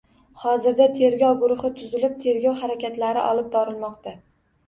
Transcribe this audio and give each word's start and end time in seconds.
Hozirda 0.43 0.85
tergov 0.93 1.35
guruhi 1.43 1.69
tuzilib, 1.75 2.15
tergov 2.23 2.57
harakatlari 2.63 3.23
olib 3.35 3.51
borilmoqda 3.59 4.15